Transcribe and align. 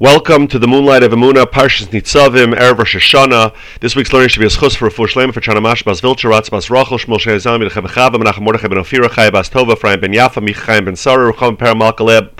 Welcome 0.00 0.48
to 0.48 0.58
the 0.58 0.66
Moonlight 0.66 1.02
of 1.02 1.12
Emuna, 1.12 1.44
Parshas 1.44 1.88
Nitzavim, 1.88 2.54
Erev 2.54 2.78
Rosh 2.78 2.96
Hashanah. 2.96 3.54
This 3.80 3.94
week's 3.94 4.14
learning 4.14 4.30
should 4.30 4.40
be 4.40 4.46
a 4.46 4.48
schus 4.48 4.74
for 4.74 4.88
full 4.88 5.04
shlema 5.04 5.34
for 5.34 5.42
Chana 5.42 5.60
Mash, 5.60 5.82
Bas 5.82 6.00
Vilcher, 6.00 6.30
Ratz, 6.30 6.48
Bas 6.48 6.70
Rachel, 6.70 6.96
Shmuel 6.96 7.20
Shei 7.20 7.36
Zalmi, 7.36 7.68
Lechem 7.68 7.86
Chava, 7.86 8.14
Menachem 8.14 8.40
Mordechai 8.40 8.68
ben 8.68 8.78
Ofira, 8.78 9.14
Chai 9.14 9.28
Bas 9.28 9.50
Tova, 9.50 9.72
Ephraim 9.72 10.00
ben 10.00 10.14
Yafa, 10.14 10.42
Michaim 10.42 10.86
ben 10.86 10.96
Sarah, 10.96 11.30
Rucham 11.30 11.58
Per 11.58 11.74
Malkaleb, 11.74 12.30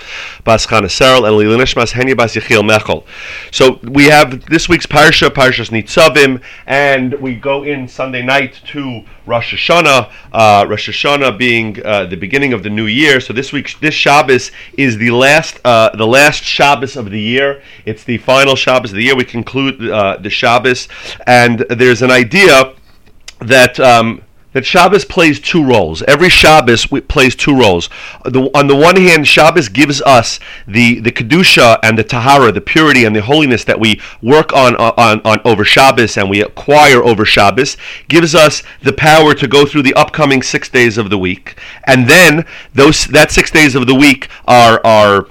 Bas 0.43 0.65
Chana 0.65 0.85
and 0.85 1.35
Lilunishmas, 1.35 1.93
Henya 1.93 2.17
Bas 2.17 2.33
Yechiel 2.33 2.67
Mechel. 2.67 3.05
So 3.51 3.79
we 3.83 4.05
have 4.05 4.43
this 4.47 4.67
week's 4.67 4.87
Parsha, 4.87 5.29
Parshas 5.29 5.69
Nitzavim, 5.69 6.41
and 6.65 7.13
we 7.21 7.35
go 7.35 7.61
in 7.61 7.87
Sunday 7.87 8.23
night 8.23 8.59
to 8.69 9.03
Rosh 9.27 9.53
Hashanah, 9.53 10.11
uh, 10.33 10.65
Rosh 10.67 10.89
Hashanah 10.89 11.37
being 11.37 11.79
uh, 11.85 12.05
the 12.05 12.17
beginning 12.17 12.53
of 12.53 12.63
the 12.63 12.71
new 12.71 12.87
year. 12.87 13.19
So 13.19 13.33
this 13.33 13.53
week's 13.53 13.75
this 13.75 13.93
Shabbos 13.93 14.51
is 14.79 14.97
the 14.97 15.11
last 15.11 15.59
uh, 15.63 15.95
the 15.95 16.07
last 16.07 16.43
Shabbos 16.43 16.95
of 16.97 17.11
the 17.11 17.19
year. 17.19 17.50
It's 17.85 18.03
the 18.03 18.17
final 18.17 18.55
Shabbos 18.55 18.91
of 18.91 18.95
the 18.95 19.03
year. 19.03 19.15
We 19.15 19.25
conclude 19.25 19.89
uh, 19.89 20.17
the 20.17 20.29
Shabbos, 20.29 20.87
and 21.27 21.59
there's 21.69 22.01
an 22.01 22.11
idea 22.11 22.73
that. 23.39 23.79
Um, 23.79 24.23
that 24.53 24.65
Shabbos 24.65 25.05
plays 25.05 25.39
two 25.39 25.63
roles. 25.63 26.01
Every 26.03 26.29
Shabbos 26.29 26.85
plays 26.85 27.35
two 27.35 27.57
roles. 27.57 27.89
The, 28.25 28.49
on 28.53 28.67
the 28.67 28.75
one 28.75 28.97
hand, 28.97 29.27
Shabbos 29.27 29.69
gives 29.69 30.01
us 30.01 30.39
the, 30.67 30.99
the 30.99 31.11
kedusha 31.11 31.79
and 31.83 31.97
the 31.97 32.03
tahara, 32.03 32.51
the 32.51 32.61
purity 32.61 33.05
and 33.05 33.15
the 33.15 33.21
holiness 33.21 33.63
that 33.63 33.79
we 33.79 34.01
work 34.21 34.51
on, 34.53 34.75
on, 34.75 35.21
on 35.21 35.39
over 35.45 35.63
Shabbos 35.63 36.17
and 36.17 36.29
we 36.29 36.41
acquire 36.41 37.01
over 37.01 37.23
Shabbos, 37.23 37.77
gives 38.09 38.35
us 38.35 38.61
the 38.81 38.93
power 38.93 39.33
to 39.33 39.47
go 39.47 39.65
through 39.65 39.83
the 39.83 39.93
upcoming 39.93 40.41
six 40.41 40.67
days 40.69 40.97
of 40.97 41.09
the 41.09 41.17
week. 41.17 41.57
And 41.85 42.07
then 42.07 42.45
those 42.73 43.05
that 43.07 43.31
six 43.31 43.51
days 43.51 43.75
of 43.75 43.87
the 43.87 43.95
week 43.95 44.27
are 44.47 44.85
are 44.85 45.27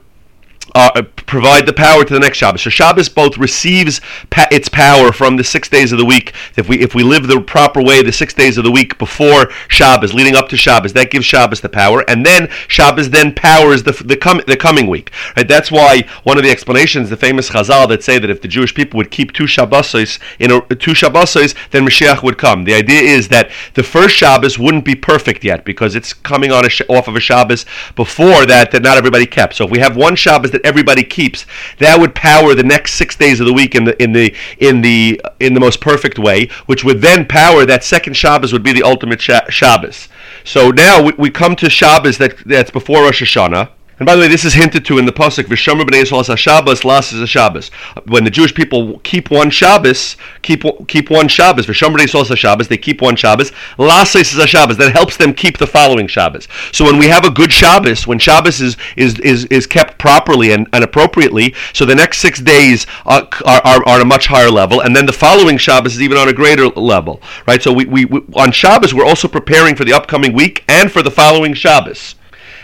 uh, 0.75 1.03
provide 1.27 1.67
the 1.67 1.73
power 1.73 2.05
to 2.05 2.13
the 2.15 2.21
next 2.21 2.39
Shabbos. 2.39 2.63
So 2.63 2.71
Shabbos 2.71 3.09
both 3.09 3.39
receives 3.39 4.01
pa- 4.31 4.49
its 4.51 4.69
power 4.69 5.13
from 5.13 5.37
the 5.37 5.45
six 5.45 5.69
days 5.69 5.93
of 5.93 5.99
the 5.99 6.05
week. 6.05 6.33
If 6.57 6.69
we 6.69 6.81
if 6.81 6.95
we 6.95 7.03
live 7.03 7.27
the 7.27 7.41
proper 7.41 7.83
way, 7.83 8.03
the 8.03 8.13
six 8.13 8.35
days 8.35 8.59
of 8.59 8.65
the 8.65 8.71
week 8.71 8.99
before 8.99 9.51
Shabbos, 9.69 10.15
leading 10.15 10.37
up 10.37 10.49
to 10.51 10.57
Shabbos, 10.57 10.93
that 10.95 11.11
gives 11.11 11.27
Shabbos 11.27 11.61
the 11.61 11.69
power, 11.69 12.05
and 12.09 12.25
then 12.25 12.49
Shabbos 12.69 13.11
then 13.11 13.35
powers 13.35 13.83
the 13.83 13.93
the, 14.05 14.17
com- 14.17 14.43
the 14.47 14.57
coming 14.57 14.87
week. 14.87 15.11
Right? 15.37 15.49
That's 15.49 15.71
why 15.71 16.03
one 16.25 16.39
of 16.39 16.45
the 16.45 16.51
explanations, 16.51 17.11
the 17.11 17.17
famous 17.17 17.51
Chazal 17.51 17.89
that 17.89 18.03
say 18.03 18.19
that 18.19 18.31
if 18.31 18.41
the 18.41 18.49
Jewish 18.49 18.75
people 18.75 18.99
would 18.99 19.11
keep 19.11 19.33
two 19.33 19.45
Shabbosos 19.45 20.19
in 20.39 20.51
a, 20.51 20.61
two 20.77 20.93
Shabbosos, 20.93 21.55
then 21.71 21.85
Mashiach 21.85 22.23
would 22.23 22.39
come. 22.39 22.65
The 22.65 22.75
idea 22.75 23.01
is 23.01 23.29
that 23.29 23.51
the 23.75 23.83
first 23.83 24.15
Shabbos 24.17 24.59
wouldn't 24.59 24.85
be 24.85 24.95
perfect 24.95 25.45
yet 25.45 25.65
because 25.65 25.95
it's 25.95 26.13
coming 26.13 26.53
on 26.53 26.65
a 26.65 26.69
sh- 26.69 26.83
off 26.89 27.09
of 27.09 27.17
a 27.17 27.21
Shabbos 27.21 27.67
before 27.97 28.47
that 28.47 28.71
that 28.71 28.83
not 28.83 28.97
everybody 28.97 29.27
kept. 29.27 29.55
So 29.57 29.65
if 29.65 29.71
we 29.71 29.79
have 29.79 29.97
one 29.97 30.17
Shabbos 30.17 30.51
that 30.53 30.61
that 30.65 31.03
keeps. 31.11 31.45
That 31.79 32.01
would 32.01 32.15
power 32.15 32.55
the 32.55 32.63
next 32.63 32.95
six 32.95 33.17
days 33.17 33.41
of 33.41 33.47
the 33.47 33.53
week 33.53 33.75
in 33.75 33.85
the 33.85 34.01
in 34.03 34.13
the 34.13 34.35
in 34.59 34.81
the 34.81 35.21
in 35.41 35.55
the 35.55 35.61
most 35.61 35.81
perfect 35.81 36.19
way, 36.19 36.49
which 36.67 36.85
would 36.85 37.03
then 37.03 37.27
power 37.27 37.67
that 37.67 37.85
second 37.85 38.15
Shabbos 38.15 38.53
would 38.53 38.63
be 38.63 38.73
the 38.73 38.83
ultimate 38.83 39.21
Shabbos. 39.21 40.09
So 40.45 40.71
now 40.71 41.03
we, 41.03 41.13
we 41.19 41.31
come 41.31 41.57
to 41.57 41.69
Shabbos 41.69 42.19
that 42.19 42.39
that's 42.47 42.71
before 42.71 43.03
Rosh 43.03 43.23
Hashanah. 43.23 43.71
And 44.01 44.07
by 44.07 44.17
the 44.17 44.23
way, 44.23 44.29
this 44.29 44.47
is 44.47 44.55
hinted 44.55 44.87
to 44.87 44.97
in 44.97 45.05
the 45.05 45.13
pasuk 45.13 45.45
V'shomer 45.45 45.83
b'nei 45.83 46.03
Yisrael 46.03 46.35
Shabbos 46.35 46.87
las 46.87 47.13
is 47.13 47.21
a 47.21 47.27
Shabbos. 47.27 47.69
When 48.07 48.25
the 48.25 48.31
Jewish 48.31 48.55
people 48.55 48.99
keep 49.01 49.31
one 49.31 49.51
Shabbos, 49.51 50.17
keep 50.41 50.65
keep 50.89 51.11
one 51.11 51.29
Shabbos. 51.29 51.67
V'shomer 51.67 51.99
b'nei 51.99 52.07
Yisrael 52.07 52.35
Shabbos, 52.35 52.69
they 52.69 52.79
keep 52.79 53.03
one 53.03 53.15
Shabbos. 53.15 53.53
Las 53.77 54.17
is 54.17 54.39
a 54.39 54.47
Shabbos 54.47 54.79
that 54.79 54.93
helps 54.93 55.19
them 55.19 55.35
keep 55.35 55.59
the 55.59 55.67
following 55.67 56.07
Shabbos. 56.07 56.49
So 56.73 56.87
when 56.87 56.97
we 56.97 57.09
have 57.09 57.27
a 57.27 57.31
good 57.31 57.53
Shabbos, 57.53 58.07
when 58.07 58.19
Shabbos 58.19 58.63
is 58.63 58.79
is 58.97 59.19
is, 59.19 59.45
is 59.47 59.67
kept 59.67 59.99
properly 59.99 60.53
and, 60.53 60.67
and 60.73 60.83
appropriately, 60.83 61.55
so 61.75 61.85
the 61.85 61.95
next 61.95 62.21
six 62.21 62.41
days 62.41 62.87
are, 63.05 63.29
are, 63.45 63.61
are, 63.67 63.87
are 63.87 64.01
a 64.01 64.07
much 64.07 64.29
higher 64.29 64.51
level, 64.51 64.81
and 64.81 64.97
then 64.97 65.05
the 65.05 65.13
following 65.13 65.59
Shabbos 65.59 65.97
is 65.97 66.01
even 66.01 66.17
on 66.17 66.31
a 66.31 66.33
greater 66.33 66.69
level, 66.69 67.21
right? 67.47 67.63
So 67.63 67.71
we, 67.71 67.85
we, 67.85 68.07
we 68.07 68.21
on 68.35 68.51
Shabbos 68.53 68.95
we're 68.95 69.05
also 69.05 69.29
preparing 69.29 69.77
for 69.77 69.85
the 69.85 69.93
upcoming 69.93 70.33
week 70.33 70.65
and 70.69 70.91
for 70.91 71.03
the 71.03 71.11
following 71.11 71.53
Shabbos. 71.53 72.15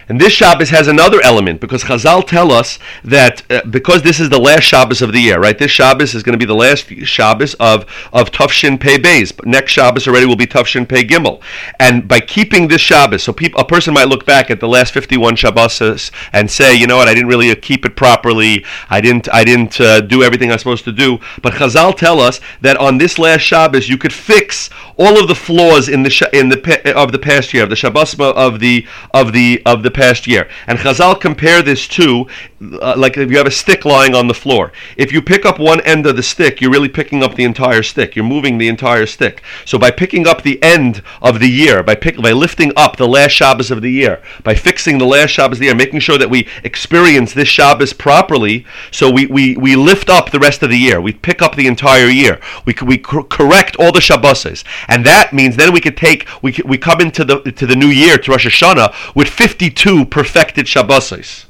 And 0.08 0.20
this 0.20 0.32
Shabbos 0.32 0.70
has 0.70 0.86
another 0.86 1.20
element 1.22 1.60
because 1.60 1.82
Chazal 1.84 2.24
tell 2.24 2.52
us 2.52 2.78
that 3.02 3.42
uh, 3.50 3.62
because 3.68 4.02
this 4.02 4.20
is 4.20 4.28
the 4.30 4.38
last 4.38 4.62
Shabbos 4.62 5.02
of 5.02 5.12
the 5.12 5.18
year, 5.18 5.40
right? 5.40 5.58
This 5.58 5.72
Shabbos 5.72 6.14
is 6.14 6.22
going 6.22 6.34
to 6.34 6.38
be 6.38 6.44
the 6.44 6.54
last 6.54 6.88
Shabbos 7.04 7.54
of 7.54 7.86
of 8.12 8.30
Tav 8.30 8.52
Shin 8.52 8.78
Pei 8.78 8.98
Beis. 8.98 9.34
Next 9.44 9.72
Shabbos 9.72 10.06
already 10.06 10.26
will 10.26 10.36
be 10.36 10.46
Tav 10.46 10.68
Shin 10.68 10.86
Pei 10.86 11.02
Gimel. 11.02 11.42
And 11.80 12.06
by 12.06 12.20
keeping 12.20 12.68
this 12.68 12.80
Shabbos, 12.80 13.24
so 13.24 13.32
people, 13.32 13.60
a 13.60 13.64
person 13.64 13.94
might 13.94 14.08
look 14.08 14.24
back 14.24 14.48
at 14.48 14.60
the 14.60 14.68
last 14.68 14.94
51 14.94 15.34
Shabbos 15.34 16.12
and 16.32 16.50
say, 16.50 16.74
you 16.74 16.86
know 16.86 16.98
what, 16.98 17.08
I 17.08 17.14
didn't 17.14 17.28
really 17.28 17.54
keep 17.56 17.84
it 17.84 17.96
properly. 17.96 18.64
I 18.88 19.00
didn't 19.00 19.28
I 19.32 19.42
didn't 19.42 19.80
uh, 19.80 20.02
do 20.02 20.22
everything 20.22 20.50
I 20.50 20.54
was 20.54 20.62
supposed 20.62 20.84
to 20.84 20.92
do. 20.92 21.18
But 21.42 21.54
Chazal 21.54 21.96
tell 21.96 22.20
us 22.20 22.40
that 22.60 22.76
on 22.76 22.98
this 22.98 23.18
last 23.18 23.42
Shabbos 23.42 23.88
you 23.88 23.98
could 23.98 24.12
fix 24.12 24.70
all 24.96 25.20
of 25.20 25.26
the 25.26 25.34
flaws 25.34 25.88
in 25.88 26.04
the 26.04 26.30
in 26.32 26.48
the 26.48 26.96
of 26.96 27.10
the 27.10 27.18
past 27.18 27.52
year, 27.52 27.64
of 27.64 27.70
the 27.70 27.76
Shabbos 27.76 28.14
of 28.18 28.60
the 28.60 28.86
of 29.12 29.32
the 29.32 29.62
of 29.66 29.82
the 29.82 29.95
past 29.96 30.26
year. 30.26 30.48
And 30.66 30.78
Chazal 30.78 31.20
compare 31.20 31.62
this 31.62 31.88
to 31.88 32.26
uh, 32.60 32.94
like 32.96 33.16
if 33.16 33.30
you 33.30 33.36
have 33.36 33.46
a 33.46 33.50
stick 33.50 33.84
lying 33.84 34.14
on 34.14 34.28
the 34.28 34.34
floor. 34.34 34.72
If 34.96 35.12
you 35.12 35.20
pick 35.20 35.44
up 35.44 35.58
one 35.58 35.80
end 35.82 36.06
of 36.06 36.16
the 36.16 36.22
stick, 36.22 36.60
you're 36.60 36.70
really 36.70 36.88
picking 36.88 37.22
up 37.22 37.34
the 37.34 37.44
entire 37.44 37.82
stick. 37.82 38.16
You're 38.16 38.24
moving 38.24 38.58
the 38.58 38.68
entire 38.68 39.06
stick. 39.06 39.42
So 39.64 39.78
by 39.78 39.90
picking 39.90 40.26
up 40.26 40.42
the 40.42 40.62
end 40.62 41.02
of 41.20 41.40
the 41.40 41.48
year, 41.48 41.82
by 41.82 41.94
pick, 41.94 42.16
by 42.16 42.32
lifting 42.32 42.72
up 42.76 42.96
the 42.96 43.08
last 43.08 43.32
Shabbos 43.32 43.70
of 43.70 43.82
the 43.82 43.90
year, 43.90 44.22
by 44.42 44.54
fixing 44.54 44.98
the 44.98 45.04
last 45.04 45.30
Shabbos 45.30 45.56
of 45.56 45.60
the 45.60 45.66
year, 45.66 45.74
making 45.74 46.00
sure 46.00 46.18
that 46.18 46.30
we 46.30 46.48
experience 46.64 47.32
this 47.32 47.48
Shabbos 47.48 47.92
properly, 47.92 48.64
so 48.90 49.10
we, 49.10 49.26
we, 49.26 49.56
we 49.56 49.76
lift 49.76 50.08
up 50.08 50.30
the 50.30 50.38
rest 50.38 50.62
of 50.62 50.70
the 50.70 50.78
year. 50.78 51.00
We 51.00 51.12
pick 51.12 51.42
up 51.42 51.56
the 51.56 51.66
entire 51.66 52.08
year. 52.08 52.40
We, 52.64 52.74
we 52.84 52.98
correct 52.98 53.76
all 53.78 53.92
the 53.92 54.00
Shabboses. 54.00 54.64
And 54.88 55.04
that 55.04 55.32
means 55.32 55.56
then 55.56 55.72
we 55.72 55.80
could 55.80 55.96
take, 55.96 56.26
we, 56.42 56.56
we 56.64 56.78
come 56.78 57.00
into 57.00 57.24
the, 57.24 57.40
to 57.40 57.66
the 57.66 57.76
new 57.76 57.88
year, 57.88 58.16
to 58.18 58.30
Rosh 58.30 58.46
Hashanah, 58.46 59.14
with 59.14 59.28
52 59.28 60.06
perfected 60.06 60.66
Shabbos. 60.66 61.45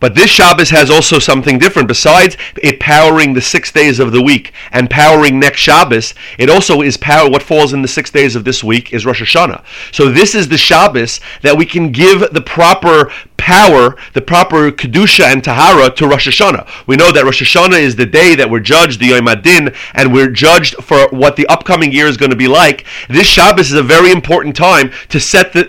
But 0.00 0.14
this 0.14 0.30
Shabbos 0.30 0.70
has 0.70 0.90
also 0.90 1.18
something 1.18 1.58
different. 1.58 1.88
Besides 1.88 2.36
it 2.62 2.78
powering 2.78 3.34
the 3.34 3.40
six 3.40 3.72
days 3.72 3.98
of 3.98 4.12
the 4.12 4.22
week 4.22 4.52
and 4.70 4.88
powering 4.88 5.40
next 5.40 5.60
Shabbos, 5.60 6.14
it 6.38 6.48
also 6.48 6.82
is 6.82 6.96
power. 6.96 7.28
What 7.28 7.42
falls 7.42 7.72
in 7.72 7.82
the 7.82 7.88
six 7.88 8.10
days 8.10 8.36
of 8.36 8.44
this 8.44 8.62
week 8.62 8.92
is 8.92 9.04
Rosh 9.04 9.22
Hashanah. 9.22 9.64
So 9.92 10.10
this 10.10 10.34
is 10.34 10.48
the 10.48 10.58
Shabbos 10.58 11.20
that 11.42 11.56
we 11.56 11.66
can 11.66 11.90
give 11.90 12.32
the 12.32 12.40
proper 12.40 13.12
power, 13.38 13.96
the 14.12 14.20
proper 14.20 14.70
kedusha 14.70 15.24
and 15.24 15.42
tahara 15.42 15.88
to 15.90 16.06
Rosh 16.06 16.28
Hashanah. 16.28 16.68
We 16.86 16.96
know 16.96 17.10
that 17.12 17.24
Rosh 17.24 17.42
Hashanah 17.42 17.80
is 17.80 17.96
the 17.96 18.04
day 18.04 18.34
that 18.34 18.50
we're 18.50 18.60
judged, 18.60 19.00
the 19.00 19.06
Yom 19.06 19.26
HaDin, 19.26 19.74
and 19.94 20.12
we're 20.12 20.28
judged 20.28 20.74
for 20.82 21.08
what 21.08 21.36
the 21.36 21.46
upcoming 21.46 21.90
year 21.92 22.06
is 22.06 22.18
going 22.18 22.30
to 22.30 22.36
be 22.36 22.48
like. 22.48 22.84
This 23.08 23.26
Shabbos 23.26 23.72
is 23.72 23.78
a 23.78 23.82
very 23.82 24.10
important 24.10 24.54
time 24.54 24.90
to 25.08 25.18
set 25.18 25.52
the 25.52 25.64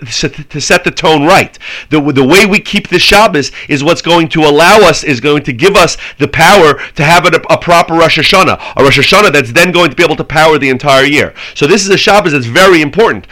to 0.50 0.60
set 0.60 0.84
the 0.84 0.92
tone 0.92 1.26
right. 1.26 1.58
The, 1.90 2.02
the 2.12 2.26
way 2.26 2.46
we 2.46 2.60
keep 2.60 2.90
this 2.90 3.04
Shabbos 3.04 3.52
is 3.70 3.84
what's 3.84 4.02
going 4.02 4.28
to 4.30 4.42
allow 4.42 4.78
us, 4.80 5.04
is 5.04 5.20
going 5.20 5.44
to 5.44 5.54
give 5.54 5.76
us 5.76 5.98
the 6.18 6.28
power 6.28 6.80
to 6.96 7.04
have 7.04 7.26
a, 7.26 7.32
a 7.50 7.58
proper 7.58 7.94
Rosh 7.94 8.18
Hashanah, 8.20 8.74
a 8.76 8.84
Rosh 8.84 9.00
Hashanah 9.00 9.32
that's 9.32 9.52
then 9.52 9.72
going 9.72 9.90
to 9.92 9.96
be 9.96 10.04
able 10.04 10.16
to 10.18 10.24
power 10.24 10.58
the 10.58 10.70
entire 10.70 11.06
year. 11.06 11.34
So 11.54 11.68
this 11.68 11.84
is 11.84 11.90
a 11.90 11.98
Shabbos 11.98 12.34
that's 12.34 12.46
very 12.46 12.82
important. 12.82 13.28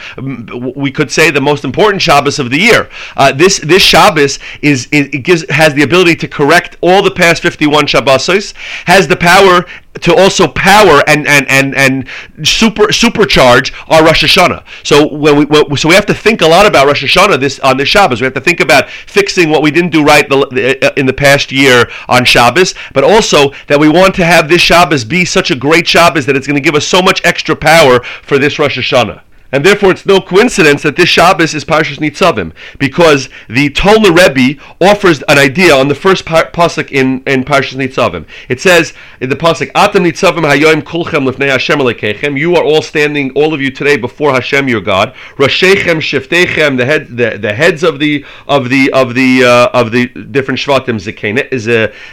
We 0.76 0.90
could 0.90 1.10
say 1.10 1.30
the 1.30 1.40
most 1.40 1.64
important 1.64 2.00
Shabbos 2.00 2.38
of 2.38 2.50
the 2.50 2.58
year. 2.58 2.88
Uh, 3.16 3.32
this 3.32 3.58
this 3.58 3.82
Shabbos 3.82 4.27
is, 4.36 4.38
is 4.62 4.88
it 4.92 5.24
gives 5.24 5.48
has 5.50 5.74
the 5.74 5.82
ability 5.82 6.16
to 6.16 6.28
correct 6.28 6.76
all 6.80 7.02
the 7.02 7.10
past 7.10 7.42
51 7.42 7.86
Shabbosos, 7.86 8.52
has 8.86 9.08
the 9.08 9.16
power 9.16 9.64
to 10.00 10.14
also 10.14 10.46
power 10.48 11.02
and 11.08 11.26
and 11.26 11.48
and 11.48 11.74
and 11.74 12.08
super 12.46 12.84
supercharge 12.88 13.72
our 13.88 14.04
Rosh 14.04 14.24
Hashanah. 14.24 14.64
So 14.84 15.12
when 15.12 15.48
we 15.48 15.76
so 15.76 15.88
we 15.88 15.94
have 15.94 16.06
to 16.06 16.14
think 16.14 16.40
a 16.42 16.46
lot 16.46 16.66
about 16.66 16.86
Rosh 16.86 17.04
Hashanah 17.04 17.40
this 17.40 17.58
on 17.60 17.76
this 17.76 17.88
Shabbos. 17.88 18.20
We 18.20 18.24
have 18.24 18.34
to 18.34 18.40
think 18.40 18.60
about 18.60 18.90
fixing 18.90 19.50
what 19.50 19.62
we 19.62 19.70
didn't 19.70 19.90
do 19.90 20.04
right 20.04 20.28
the, 20.28 20.92
in 20.96 21.06
the 21.06 21.12
past 21.12 21.50
year 21.50 21.90
on 22.08 22.24
Shabbos, 22.24 22.74
but 22.92 23.04
also 23.04 23.52
that 23.66 23.80
we 23.80 23.88
want 23.88 24.14
to 24.16 24.24
have 24.24 24.48
this 24.48 24.60
Shabbos 24.60 25.04
be 25.04 25.24
such 25.24 25.50
a 25.50 25.56
great 25.56 25.86
Shabbos 25.86 26.26
that 26.26 26.36
it's 26.36 26.46
going 26.46 26.56
to 26.56 26.60
give 26.60 26.74
us 26.74 26.86
so 26.86 27.02
much 27.02 27.20
extra 27.24 27.56
power 27.56 28.02
for 28.22 28.38
this 28.38 28.58
Rosh 28.58 28.78
Hashanah. 28.78 29.22
And 29.50 29.64
therefore, 29.64 29.92
it's 29.92 30.04
no 30.04 30.20
coincidence 30.20 30.82
that 30.82 30.96
this 30.96 31.08
Shabbos 31.08 31.54
is 31.54 31.64
Parshas 31.64 31.98
Nitzavim, 31.98 32.52
because 32.78 33.30
the 33.48 33.70
Tolna 33.70 34.14
Rebbe 34.14 34.60
offers 34.78 35.22
an 35.22 35.38
idea 35.38 35.74
on 35.74 35.88
the 35.88 35.94
first 35.94 36.26
pasuk 36.26 36.90
in, 36.92 37.22
in 37.26 37.44
Parshas 37.44 37.76
Nitzavim. 37.76 38.26
It 38.50 38.60
says 38.60 38.92
in 39.20 39.30
the 39.30 39.36
pasuk, 39.36 39.70
"Atam 39.74 40.04
Nitzavim 40.04 40.44
Hayoim 40.44 40.82
Kulchem 40.82 41.30
Lifnei 41.30 41.48
Hashem 41.48 41.78
Alekechem." 41.78 42.38
You 42.38 42.56
are 42.56 42.62
all 42.62 42.82
standing, 42.82 43.30
all 43.30 43.54
of 43.54 43.62
you 43.62 43.70
today, 43.70 43.96
before 43.96 44.32
Hashem, 44.34 44.68
your 44.68 44.82
God. 44.82 45.14
Roshechem 45.36 45.96
Shiftechem, 45.96 46.76
the 46.76 46.84
head, 46.84 47.08
the, 47.16 47.38
the 47.38 47.54
heads 47.54 47.82
of 47.82 47.98
the 47.98 48.26
of 48.46 48.68
the 48.68 48.92
of 48.92 49.14
the 49.14 49.44
uh, 49.44 49.68
of 49.72 49.92
the 49.92 50.08
different 50.08 50.60
Shvatim, 50.60 50.98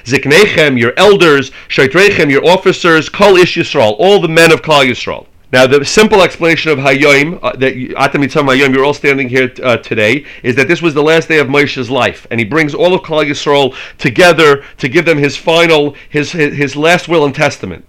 Ziknechem, 0.06 0.80
your 0.80 0.94
elders, 0.96 1.52
Shaitrechem, 1.68 2.32
your 2.32 2.48
officers, 2.48 3.10
Kol 3.10 3.36
Ish 3.36 3.58
Yisrael, 3.58 3.96
all 4.00 4.22
the 4.22 4.30
men 4.30 4.54
of 4.54 4.62
Klal 4.62 4.86
Yisrael. 4.86 5.28
Now, 5.56 5.66
the 5.66 5.86
simple 5.86 6.22
explanation 6.22 6.69
of 6.74 6.80
Hayyim, 6.80 7.40
uh, 7.42 7.54
that 7.56 7.75
Atam 7.96 8.24
Yitzam 8.24 8.44
Hayyim, 8.44 8.75
you're 8.75 8.84
all 8.84 8.94
standing 8.94 9.30
here 9.30 9.54
uh, 9.63 9.78
today, 9.78 10.25
is 10.44 10.54
that 10.57 10.68
this 10.68 10.81
was 10.81 10.94
the 10.94 11.02
last 11.02 11.30
day 11.30 11.40
of 11.40 11.48
Moshe's 11.48 11.90
life, 11.90 12.28
and 12.30 12.42
he 12.42 12.46
brings 12.46 12.75
all 12.75 12.94
of 12.94 13.04
Klal 13.04 13.25
Yisrael 13.25 13.74
together 13.98 14.66
to 14.80 14.90
give 14.90 15.06
them 15.06 15.18
his 15.18 15.38
final, 15.38 15.96
his, 16.10 16.34
his, 16.34 16.57
his 16.57 16.75
last 16.75 17.07
will 17.07 17.24
and 17.24 17.34
testament. 17.34 17.86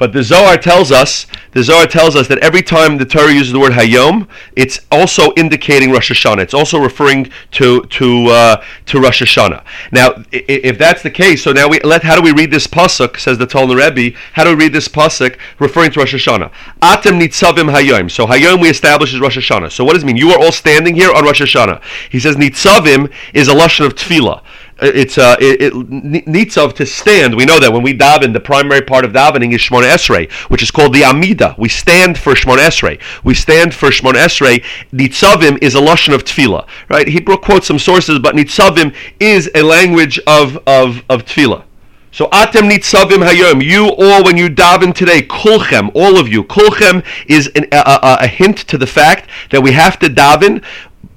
But 0.00 0.14
the 0.14 0.22
Zohar 0.22 0.56
tells 0.56 0.90
us, 0.90 1.26
the 1.52 1.62
Zohar 1.62 1.86
tells 1.86 2.16
us 2.16 2.26
that 2.28 2.38
every 2.38 2.62
time 2.62 2.96
the 2.96 3.04
Torah 3.04 3.34
uses 3.34 3.52
the 3.52 3.60
word 3.60 3.72
Hayom, 3.72 4.26
it's 4.56 4.80
also 4.90 5.30
indicating 5.36 5.90
Rosh 5.90 6.10
Hashanah. 6.10 6.40
It's 6.40 6.54
also 6.54 6.78
referring 6.78 7.30
to 7.50 7.82
to 7.82 8.26
uh, 8.28 8.64
to 8.86 8.98
Rosh 8.98 9.20
Hashanah. 9.20 9.62
Now, 9.92 10.24
if 10.32 10.78
that's 10.78 11.02
the 11.02 11.10
case, 11.10 11.44
so 11.44 11.52
now 11.52 11.68
we 11.68 11.80
let 11.80 12.02
how 12.02 12.16
do 12.16 12.22
we 12.22 12.32
read 12.32 12.50
this 12.50 12.66
pasuk? 12.66 13.20
Says 13.20 13.36
the 13.36 13.46
Tolna 13.46 13.76
Rebbe. 13.76 14.16
How 14.32 14.44
do 14.44 14.56
we 14.56 14.64
read 14.64 14.72
this 14.72 14.88
pasuk 14.88 15.36
referring 15.58 15.90
to 15.90 16.00
Rosh 16.00 16.14
Hashanah? 16.14 16.50
Atem 16.80 17.20
nitzavim 17.20 17.70
Hayom. 17.70 18.10
So 18.10 18.26
Hayom 18.26 18.62
we 18.62 18.70
establish 18.70 19.12
is 19.12 19.20
Rosh 19.20 19.36
Hashanah. 19.36 19.70
So 19.70 19.84
what 19.84 19.92
does 19.92 20.02
it 20.02 20.06
mean? 20.06 20.16
You 20.16 20.30
are 20.30 20.42
all 20.42 20.52
standing 20.52 20.94
here 20.94 21.12
on 21.12 21.24
Rosh 21.24 21.42
Hashanah. 21.42 21.82
He 22.08 22.20
says 22.20 22.36
nitzavim 22.36 23.12
is 23.34 23.48
a 23.48 23.54
lashon 23.54 23.84
of 23.84 23.96
tefillah 23.96 24.42
it's 24.80 25.18
uh, 25.18 25.36
it, 25.40 25.62
it 25.62 25.72
nitzav 25.72 26.74
to 26.74 26.86
stand. 26.86 27.34
We 27.34 27.44
know 27.44 27.58
that 27.60 27.72
when 27.72 27.82
we 27.82 27.96
daven, 27.96 28.32
the 28.32 28.40
primary 28.40 28.82
part 28.82 29.04
of 29.04 29.12
davening 29.12 29.54
is 29.54 29.60
Shmon 29.60 29.82
Esrei, 29.82 30.30
which 30.50 30.62
is 30.62 30.70
called 30.70 30.94
the 30.94 31.04
Amida. 31.04 31.54
We 31.58 31.68
stand 31.68 32.18
for 32.18 32.34
Shmon 32.34 32.58
Esrei. 32.58 33.00
We 33.24 33.34
stand 33.34 33.74
for 33.74 33.90
Shmon 33.90 34.14
Esrei. 34.14 34.64
Nitzavim 34.92 35.58
is 35.62 35.74
a 35.74 35.80
lashon 35.80 36.14
of 36.14 36.24
tefillah, 36.24 36.66
right? 36.88 37.08
Hebrew 37.08 37.36
quotes 37.36 37.66
some 37.66 37.78
sources, 37.78 38.18
but 38.18 38.34
nitzavim 38.34 38.94
is 39.18 39.50
a 39.54 39.62
language 39.62 40.18
of 40.26 40.56
of 40.66 41.02
of 41.08 41.24
tefillah. 41.24 41.64
So 42.12 42.26
atem 42.26 42.68
nitzavim 42.68 43.24
hayom. 43.24 43.64
You 43.64 43.86
all, 43.90 44.24
when 44.24 44.36
you 44.36 44.48
daven 44.48 44.92
today, 44.92 45.22
kulchem, 45.22 45.92
all 45.94 46.18
of 46.18 46.26
you, 46.26 46.42
kulchem 46.42 47.04
is 47.28 47.46
an, 47.54 47.66
a, 47.70 47.76
a, 47.76 48.16
a, 48.22 48.26
hint 48.26 48.58
to 48.68 48.76
the 48.76 48.86
fact 48.86 49.30
that 49.50 49.62
we 49.62 49.70
have 49.72 49.96
to 50.00 50.08
daven 50.08 50.64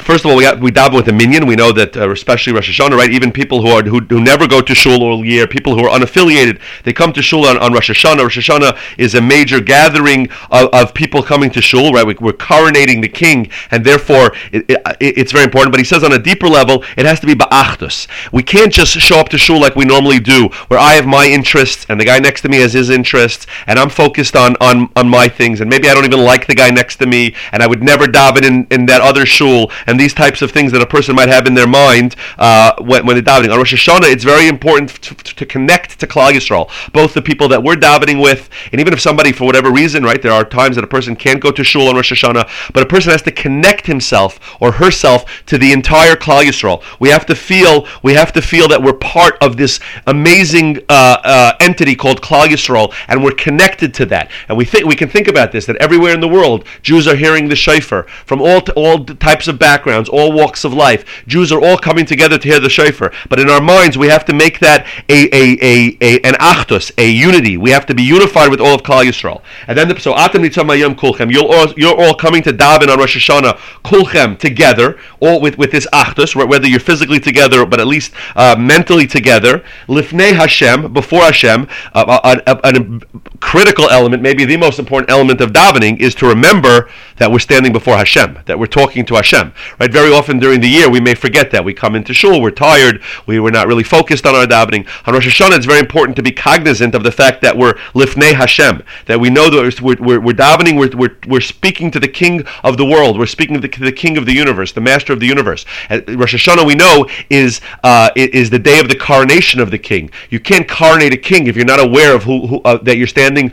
first 0.03 0.25
of 0.25 0.31
all, 0.31 0.37
we 0.37 0.43
got, 0.43 0.59
we 0.59 0.71
daven 0.71 0.95
with 0.95 1.07
a 1.07 1.13
minyan. 1.13 1.45
We 1.45 1.55
know 1.55 1.71
that, 1.71 1.95
uh, 1.95 2.09
especially 2.11 2.53
Rosh 2.53 2.69
Hashanah, 2.69 2.97
right? 2.97 3.11
Even 3.11 3.31
people 3.31 3.61
who 3.61 3.69
are 3.69 3.83
who, 3.83 3.99
who 4.01 4.21
never 4.21 4.47
go 4.47 4.61
to 4.61 4.75
shul 4.75 5.03
all 5.03 5.25
year, 5.25 5.47
people 5.47 5.75
who 5.75 5.85
are 5.85 5.99
unaffiliated, 5.99 6.59
they 6.83 6.93
come 6.93 7.13
to 7.13 7.21
shul 7.21 7.45
on, 7.45 7.57
on 7.57 7.73
Rosh 7.73 7.89
Hashanah. 7.89 8.19
Rosh 8.19 8.37
Hashanah 8.37 8.77
is 8.97 9.15
a 9.15 9.21
major 9.21 9.59
gathering 9.59 10.29
of, 10.51 10.69
of 10.73 10.93
people 10.93 11.23
coming 11.23 11.49
to 11.51 11.61
shul, 11.61 11.91
right? 11.91 12.05
We, 12.05 12.13
are 12.13 12.33
coronating 12.33 13.01
the 13.01 13.09
king, 13.09 13.49
and 13.71 13.85
therefore 13.85 14.33
it, 14.51 14.65
it, 14.69 14.81
it's 14.99 15.31
very 15.31 15.45
important. 15.45 15.71
But 15.71 15.79
he 15.79 15.85
says 15.85 16.03
on 16.03 16.13
a 16.13 16.19
deeper 16.19 16.47
level, 16.47 16.83
it 16.97 17.05
has 17.05 17.19
to 17.21 17.27
be 17.27 17.33
ba'achtus. 17.33 18.07
We 18.31 18.43
can't 18.43 18.71
just 18.71 18.91
show 18.93 19.19
up 19.19 19.29
to 19.29 19.37
shul 19.37 19.59
like 19.59 19.75
we 19.75 19.85
normally 19.85 20.19
do, 20.19 20.49
where 20.67 20.79
I 20.79 20.93
have 20.93 21.05
my 21.05 21.25
interests 21.25 21.85
and 21.89 21.99
the 21.99 22.05
guy 22.05 22.19
next 22.19 22.41
to 22.41 22.49
me 22.49 22.57
has 22.57 22.73
his 22.73 22.89
interests, 22.89 23.47
and 23.67 23.79
I'm 23.79 23.89
focused 23.89 24.35
on 24.35 24.55
on, 24.59 24.89
on 24.95 25.09
my 25.09 25.27
things, 25.27 25.61
and 25.61 25.69
maybe 25.69 25.89
I 25.89 25.93
don't 25.93 26.05
even 26.05 26.23
like 26.23 26.47
the 26.47 26.55
guy 26.55 26.69
next 26.69 26.97
to 26.97 27.05
me, 27.05 27.35
and 27.51 27.63
I 27.63 27.67
would 27.67 27.83
never 27.83 28.05
daven 28.05 28.43
in, 28.43 28.67
in 28.69 28.85
that 28.87 29.01
other 29.01 29.25
shul, 29.25 29.71
and 29.87 29.92
these 29.97 30.13
types 30.13 30.41
of 30.41 30.51
things 30.51 30.71
that 30.71 30.81
a 30.81 30.85
person 30.85 31.15
might 31.15 31.29
have 31.29 31.47
in 31.47 31.53
their 31.53 31.67
mind 31.67 32.15
uh, 32.37 32.73
when, 32.79 33.05
when 33.05 33.15
they're 33.15 33.23
davening. 33.23 33.51
On 33.51 33.57
Rosh 33.57 33.73
Hashanah, 33.73 34.11
it's 34.11 34.23
very 34.23 34.47
important 34.47 34.89
to, 35.01 35.15
to 35.15 35.45
connect 35.45 35.99
to 35.99 36.07
Klal 36.07 36.31
Yisrael, 36.31 36.69
both 36.91 37.13
the 37.13 37.21
people 37.21 37.47
that 37.49 37.61
we're 37.63 37.75
davening 37.75 38.21
with, 38.21 38.49
and 38.71 38.79
even 38.79 38.93
if 38.93 39.01
somebody, 39.01 39.31
for 39.31 39.45
whatever 39.45 39.71
reason, 39.71 40.03
right, 40.03 40.21
there 40.21 40.31
are 40.31 40.43
times 40.43 40.75
that 40.75 40.83
a 40.83 40.87
person 40.87 41.15
can't 41.15 41.41
go 41.41 41.51
to 41.51 41.63
shul 41.63 41.87
on 41.87 41.95
Rosh 41.95 42.11
Hashanah, 42.11 42.71
but 42.73 42.83
a 42.83 42.85
person 42.85 43.11
has 43.11 43.21
to 43.23 43.31
connect 43.31 43.85
himself 43.87 44.39
or 44.59 44.73
herself 44.73 45.43
to 45.45 45.57
the 45.57 45.71
entire 45.71 46.15
Klal 46.15 46.43
Yisrael. 46.43 46.83
We 46.99 47.09
have 47.09 47.25
to 47.27 47.35
feel, 47.35 47.87
we 48.01 48.13
have 48.13 48.31
to 48.33 48.41
feel 48.41 48.67
that 48.67 48.81
we're 48.81 48.93
part 48.93 49.35
of 49.41 49.57
this 49.57 49.79
amazing 50.07 50.77
uh, 50.89 51.17
uh, 51.23 51.53
entity 51.59 51.95
called 51.95 52.21
Klal 52.21 52.47
Yisrael, 52.47 52.93
and 53.07 53.23
we're 53.23 53.31
connected 53.31 53.93
to 53.95 54.05
that. 54.07 54.31
And 54.47 54.57
we 54.57 54.65
think 54.65 54.85
we 54.85 54.95
can 54.95 55.09
think 55.09 55.27
about 55.27 55.51
this 55.51 55.65
that 55.65 55.77
everywhere 55.77 56.13
in 56.13 56.19
the 56.19 56.27
world, 56.27 56.65
Jews 56.81 57.07
are 57.07 57.15
hearing 57.15 57.47
the 57.49 57.55
shofar 57.55 58.03
from 58.25 58.41
all 58.41 58.61
all 58.75 59.03
types 59.05 59.47
of 59.47 59.59
backgrounds 59.59 59.72
backgrounds, 59.73 60.07
all 60.17 60.31
walks 60.31 60.63
of 60.67 60.71
life. 60.87 61.01
Jews 61.33 61.51
are 61.51 61.61
all 61.65 61.77
coming 61.77 62.05
together 62.13 62.37
to 62.37 62.47
hear 62.51 62.59
the 62.59 62.69
shofar. 62.69 63.09
But 63.29 63.39
in 63.39 63.49
our 63.49 63.63
minds, 63.73 63.97
we 63.97 64.07
have 64.15 64.25
to 64.25 64.33
make 64.43 64.55
that 64.59 64.79
a, 65.09 65.19
a, 65.41 65.43
a, 65.71 65.73
a 66.07 66.11
an 66.29 66.35
achtus, 66.53 66.91
a 67.05 67.07
unity. 67.29 67.55
We 67.57 67.71
have 67.71 67.85
to 67.87 67.95
be 67.95 68.03
unified 68.03 68.49
with 68.53 68.61
all 68.65 68.75
of 68.77 68.81
Klal 68.83 69.03
Yisrael. 69.09 69.41
And 69.67 69.75
then, 69.77 69.87
the, 69.89 69.99
so 69.99 70.13
atem 70.13 70.41
nitzam 70.45 70.95
kulchem. 71.01 71.31
You're 71.33 71.49
all, 71.55 71.67
you're 71.81 71.99
all 72.03 72.15
coming 72.25 72.43
to 72.43 72.53
daven 72.53 72.89
on 72.91 72.99
Rosh 72.99 73.17
Hashanah 73.17 73.57
kulchem 73.83 74.37
together, 74.37 74.99
all 75.19 75.41
with, 75.41 75.57
with 75.57 75.71
this 75.71 75.87
achtus, 76.01 76.35
whether 76.35 76.67
you're 76.67 76.79
physically 76.91 77.19
together, 77.19 77.65
but 77.65 77.79
at 77.79 77.87
least 77.87 78.13
uh, 78.35 78.55
mentally 78.59 79.07
together. 79.07 79.63
Lifnei 79.87 80.33
Hashem, 80.33 80.93
before 80.93 81.23
Hashem, 81.31 81.67
uh, 81.93 82.19
a, 82.23 82.51
a, 82.51 82.55
a 82.63 82.99
critical 83.39 83.89
element, 83.89 84.21
maybe 84.21 84.45
the 84.45 84.57
most 84.57 84.77
important 84.79 85.09
element 85.09 85.41
of 85.41 85.51
davening, 85.51 85.99
is 85.99 86.13
to 86.15 86.27
remember 86.27 86.89
that 87.17 87.31
we're 87.31 87.39
standing 87.39 87.71
before 87.71 87.97
Hashem, 87.97 88.39
that 88.45 88.57
we're 88.59 88.75
talking 88.81 89.05
to 89.05 89.15
Hashem. 89.15 89.53
Right? 89.79 89.91
Very 89.91 90.11
often 90.11 90.39
during 90.39 90.61
the 90.61 90.67
year, 90.67 90.89
we 90.89 90.99
may 90.99 91.15
forget 91.15 91.51
that. 91.51 91.63
We 91.63 91.73
come 91.73 91.95
into 91.95 92.13
shul, 92.13 92.41
we're 92.41 92.51
tired, 92.51 93.01
we 93.25 93.39
were 93.39 93.51
not 93.51 93.67
really 93.67 93.83
focused 93.83 94.25
on 94.25 94.35
our 94.35 94.45
davening. 94.45 94.87
On 95.07 95.13
Rosh 95.13 95.27
Hashanah, 95.27 95.57
it's 95.57 95.65
very 95.65 95.79
important 95.79 96.15
to 96.17 96.23
be 96.23 96.31
cognizant 96.31 96.95
of 96.95 97.03
the 97.03 97.11
fact 97.11 97.41
that 97.41 97.57
we're 97.57 97.73
lifnei 97.93 98.33
Hashem, 98.33 98.83
that 99.05 99.19
we 99.19 99.29
know 99.29 99.49
that 99.49 99.81
we're, 99.81 99.95
we're, 99.99 100.19
we're 100.19 100.33
davening, 100.33 100.79
we're, 100.79 100.95
we're, 100.97 101.17
we're 101.27 101.41
speaking 101.41 101.91
to 101.91 101.99
the 101.99 102.07
King 102.07 102.45
of 102.63 102.77
the 102.77 102.85
world, 102.85 103.17
we're 103.17 103.25
speaking 103.25 103.59
to 103.59 103.67
the, 103.67 103.77
the 103.79 103.91
King 103.91 104.17
of 104.17 104.25
the 104.25 104.33
universe, 104.33 104.71
the 104.71 104.81
Master 104.81 105.13
of 105.13 105.19
the 105.19 105.27
universe. 105.27 105.65
Rosh 105.89 106.35
Hashanah, 106.35 106.65
we 106.65 106.75
know, 106.75 107.07
is 107.29 107.61
uh, 107.83 108.09
is 108.15 108.49
the 108.49 108.59
day 108.59 108.79
of 108.79 108.89
the 108.89 108.95
coronation 108.95 109.59
of 109.59 109.71
the 109.71 109.77
King. 109.77 110.09
You 110.29 110.39
can't 110.39 110.67
coronate 110.67 111.13
a 111.13 111.17
king 111.17 111.47
if 111.47 111.55
you're 111.55 111.65
not 111.65 111.79
aware 111.79 112.15
of 112.15 112.23
who, 112.23 112.47
who 112.47 112.61
uh, 112.61 112.77
that 112.83 112.97
you're 112.97 113.07
standing 113.07 113.51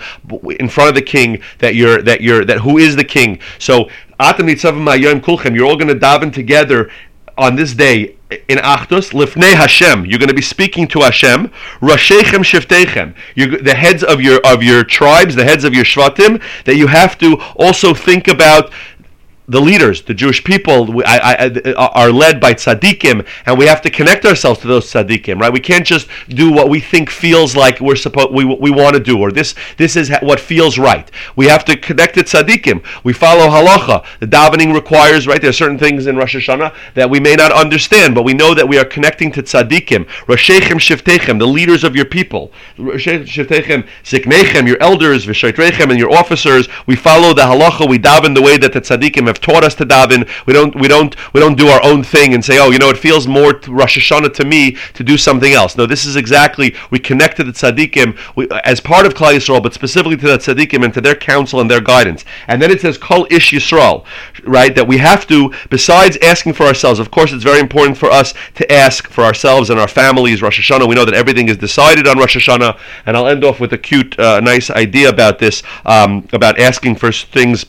in 0.58 0.68
front 0.68 0.88
of 0.88 0.94
the 0.94 1.02
King, 1.02 1.42
that 1.58 1.74
you're 1.74 2.02
that 2.02 2.20
you're 2.20 2.44
that 2.44 2.58
who 2.58 2.78
is 2.78 2.96
the 2.96 3.04
King. 3.04 3.38
So 3.58 3.88
Kulchem, 4.20 5.54
you're 5.54 5.66
all 5.66 5.76
going 5.76 5.88
to 5.88 5.94
daven 5.94 6.32
together 6.32 6.90
on 7.38 7.56
this 7.56 7.74
day 7.74 8.16
in 8.48 8.58
Achdus, 8.58 9.12
Lifnei 9.12 9.54
Hashem. 9.54 10.04
You're 10.04 10.18
going 10.18 10.28
to 10.28 10.34
be 10.34 10.42
speaking 10.42 10.86
to 10.88 11.00
Hashem. 11.00 11.48
Rashechem 11.80 12.44
Shiftechem. 12.44 13.14
The 13.64 13.74
heads 13.74 14.04
of 14.04 14.20
your 14.20 14.40
of 14.46 14.62
your 14.62 14.84
tribes, 14.84 15.34
the 15.34 15.44
heads 15.44 15.64
of 15.64 15.74
your 15.74 15.84
Shvatim, 15.84 16.42
that 16.64 16.76
you 16.76 16.86
have 16.86 17.18
to 17.18 17.36
also 17.56 17.94
think 17.94 18.28
about 18.28 18.72
the 19.50 19.60
leaders, 19.60 20.02
the 20.02 20.14
Jewish 20.14 20.42
people, 20.44 21.02
I, 21.04 21.18
I, 21.18 21.46
uh, 21.70 21.88
are 21.92 22.12
led 22.12 22.40
by 22.40 22.54
tzaddikim, 22.54 23.26
and 23.46 23.58
we 23.58 23.66
have 23.66 23.82
to 23.82 23.90
connect 23.90 24.24
ourselves 24.24 24.60
to 24.60 24.68
those 24.68 24.90
tzaddikim, 24.90 25.40
right? 25.40 25.52
We 25.52 25.60
can't 25.60 25.84
just 25.84 26.06
do 26.28 26.52
what 26.52 26.68
we 26.68 26.78
think 26.78 27.10
feels 27.10 27.56
like 27.56 27.80
we're 27.80 27.96
supposed 27.96 28.32
we, 28.32 28.44
we 28.44 28.70
want 28.70 28.94
to 28.94 29.00
do, 29.00 29.18
or 29.18 29.32
this 29.32 29.54
this 29.76 29.96
is 29.96 30.10
what 30.22 30.38
feels 30.38 30.78
right. 30.78 31.10
We 31.34 31.46
have 31.46 31.64
to 31.64 31.76
connect 31.76 32.14
to 32.14 32.22
tzaddikim. 32.22 32.84
We 33.02 33.12
follow 33.12 33.48
halacha. 33.48 34.06
The 34.20 34.26
davening 34.26 34.72
requires, 34.72 35.26
right? 35.26 35.40
There 35.40 35.50
are 35.50 35.54
certain 35.64 35.78
things 35.78 36.06
in 36.06 36.16
Rosh 36.16 36.36
Hashanah 36.36 36.74
that 36.94 37.10
we 37.10 37.18
may 37.18 37.34
not 37.34 37.50
understand, 37.50 38.14
but 38.14 38.22
we 38.22 38.34
know 38.34 38.54
that 38.54 38.68
we 38.68 38.78
are 38.78 38.84
connecting 38.84 39.32
to 39.32 39.42
tzaddikim, 39.42 40.06
Roshechem 40.26 40.78
Shiftechem, 40.78 41.40
the 41.40 41.46
leaders 41.46 41.82
of 41.82 41.96
your 41.96 42.04
people, 42.04 42.52
Shiftechem 42.78 43.86
Ziknechem, 44.04 44.68
your 44.68 44.80
elders, 44.80 45.26
Vishaitrechem, 45.26 45.90
and 45.90 45.98
your 45.98 46.12
officers. 46.12 46.68
We 46.86 46.94
follow 46.94 47.34
the 47.34 47.42
halacha. 47.42 47.88
We 47.88 47.98
daven 47.98 48.34
the 48.34 48.42
way 48.42 48.56
that 48.56 48.72
the 48.72 48.80
tzaddikim 48.80 49.26
have 49.26 49.39
taught 49.40 49.64
us 49.64 49.74
to 49.76 49.86
daven. 49.86 50.28
We 50.46 50.52
don't 50.52 50.74
we 50.74 50.88
don't 50.88 51.16
we 51.32 51.40
don't 51.40 51.56
do 51.56 51.68
our 51.68 51.82
own 51.84 52.02
thing 52.02 52.34
and 52.34 52.44
say, 52.44 52.58
oh, 52.58 52.70
you 52.70 52.78
know, 52.78 52.90
it 52.90 52.96
feels 52.96 53.26
more 53.26 53.60
Rosh 53.68 53.98
Hashanah 53.98 54.34
to 54.34 54.44
me 54.44 54.76
to 54.94 55.02
do 55.04 55.16
something 55.16 55.52
else. 55.52 55.76
No, 55.76 55.86
this 55.86 56.04
is 56.04 56.16
exactly 56.16 56.74
we 56.90 56.98
connect 56.98 57.36
to 57.38 57.44
the 57.44 57.52
tzaddikim 57.52 58.18
we, 58.36 58.48
as 58.64 58.80
part 58.80 59.06
of 59.06 59.14
Klal 59.14 59.34
Yisrael, 59.34 59.62
but 59.62 59.74
specifically 59.74 60.16
to 60.16 60.26
the 60.26 60.38
tzaddikim 60.38 60.84
and 60.84 60.94
to 60.94 61.00
their 61.00 61.14
counsel 61.14 61.60
and 61.60 61.70
their 61.70 61.80
guidance. 61.80 62.24
And 62.48 62.60
then 62.60 62.70
it 62.70 62.80
says 62.80 62.98
Kol 62.98 63.26
Ish 63.30 63.52
Yisrael, 63.52 64.04
right? 64.44 64.74
That 64.74 64.86
we 64.86 64.98
have 64.98 65.26
to, 65.28 65.52
besides 65.68 66.16
asking 66.22 66.54
for 66.54 66.64
ourselves. 66.64 67.00
Of 67.00 67.10
course, 67.10 67.32
it's 67.32 67.44
very 67.44 67.60
important 67.60 67.96
for 67.96 68.10
us 68.10 68.34
to 68.54 68.72
ask 68.72 69.08
for 69.08 69.24
ourselves 69.24 69.70
and 69.70 69.78
our 69.78 69.88
families. 69.88 70.42
Rosh 70.42 70.60
Hashanah, 70.60 70.88
we 70.88 70.94
know 70.94 71.04
that 71.04 71.14
everything 71.14 71.48
is 71.48 71.56
decided 71.56 72.06
on 72.06 72.18
Rosh 72.18 72.36
Hashanah, 72.36 72.78
and 73.06 73.16
I'll 73.16 73.28
end 73.28 73.44
off 73.44 73.60
with 73.60 73.72
a 73.72 73.78
cute, 73.78 74.18
uh, 74.18 74.40
nice 74.40 74.70
idea 74.70 75.08
about 75.08 75.38
this, 75.38 75.62
um, 75.84 76.26
about 76.32 76.58
asking 76.58 76.96
for 76.96 77.12
things 77.12 77.66